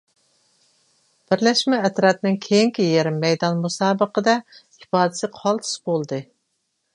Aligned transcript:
بىرلەشمە 1.33 1.81
ئەترەتنىڭ 1.87 2.39
كېيىنكى 2.45 2.85
يېرىم 2.87 3.19
مەيدان 3.27 3.61
مۇسابىقىدە 3.67 4.35
ئىپادىسى 4.57 5.31
قالتىس 5.43 5.77
بولدى. 5.93 6.23